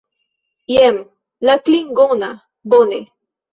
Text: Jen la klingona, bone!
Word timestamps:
Jen 0.75 0.97
la 1.51 1.59
klingona, 1.69 2.33
bone! 2.75 3.01